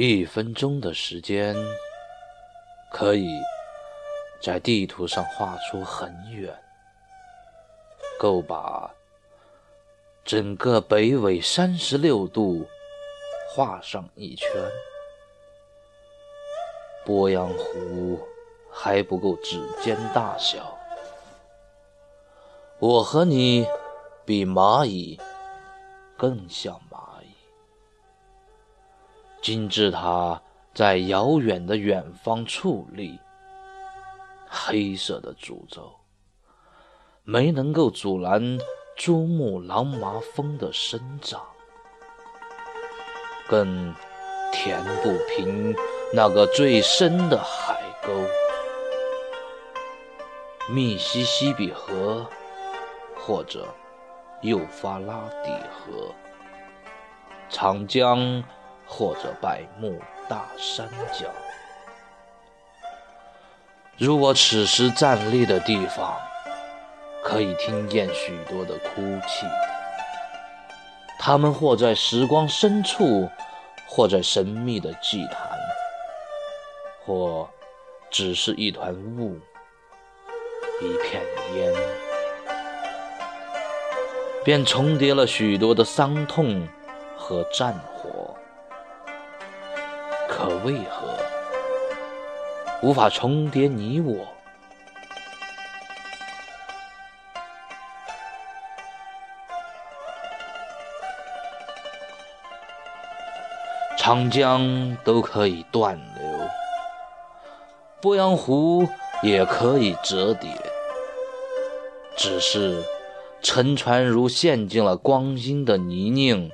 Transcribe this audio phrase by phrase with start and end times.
[0.00, 1.56] 一分钟的时间，
[2.92, 3.26] 可以
[4.40, 6.56] 在地图上画出很远，
[8.16, 8.94] 够把
[10.24, 12.64] 整个北纬三十六度
[13.50, 14.48] 画上一圈。
[17.04, 18.20] 鄱阳湖
[18.70, 20.78] 还不够指尖大小，
[22.78, 23.66] 我和你
[24.24, 25.18] 比蚂蚁
[26.16, 26.80] 更像。
[29.40, 30.42] 金字塔
[30.74, 33.18] 在遥远的远方矗立，
[34.48, 35.94] 黑色的诅咒
[37.22, 38.58] 没能够阻拦
[38.96, 41.40] 珠穆朗玛峰的生长，
[43.48, 43.94] 更
[44.52, 45.74] 填不平
[46.12, 48.12] 那个最深的海沟——
[50.74, 52.26] 密西西比河，
[53.16, 53.66] 或者
[54.42, 56.12] 幼发拉底河、
[57.48, 58.42] 长江。
[58.88, 61.26] 或者百慕大三角。
[63.96, 66.16] 如果此时站立的地方，
[67.22, 69.44] 可以听见许多的哭泣，
[71.18, 73.28] 他们或在时光深处，
[73.88, 75.36] 或在神秘的祭坛，
[77.04, 77.48] 或
[78.08, 79.36] 只是一团雾，
[80.80, 81.20] 一片
[81.56, 81.74] 烟，
[84.44, 86.66] 便重叠了许多的伤痛
[87.16, 87.97] 和战火。
[90.38, 91.18] 可为何
[92.80, 94.24] 无法重叠你我？
[103.96, 106.48] 长江都可以断流，
[108.00, 108.86] 鄱阳湖
[109.22, 110.48] 也可以折叠，
[112.16, 112.80] 只是
[113.42, 116.52] 沉船如陷进了光阴的泥泞，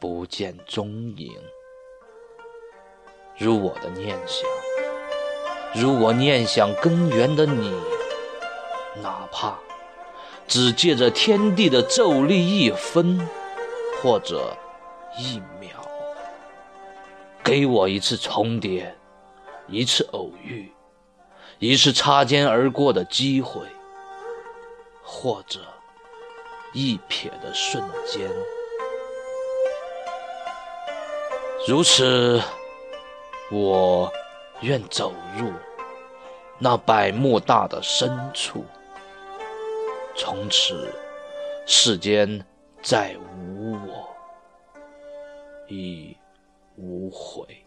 [0.00, 0.88] 不见踪
[1.18, 1.30] 影。
[3.36, 4.48] 如我的念想，
[5.74, 7.72] 如我念想根源的你，
[9.02, 9.58] 哪怕
[10.46, 13.28] 只借着天地的咒力一分
[14.00, 14.56] 或者
[15.18, 15.70] 一秒，
[17.42, 18.96] 给我一次重叠，
[19.66, 20.72] 一次偶遇，
[21.58, 23.62] 一次擦肩而过的机会，
[25.02, 25.58] 或者
[26.72, 28.30] 一瞥的瞬间，
[31.66, 32.40] 如此。
[33.50, 34.10] 我
[34.62, 35.52] 愿走入
[36.58, 38.64] 那百慕大的深处，
[40.16, 40.92] 从此
[41.66, 42.44] 世间
[42.82, 44.08] 再无我，
[45.68, 46.16] 亦
[46.76, 47.66] 无悔。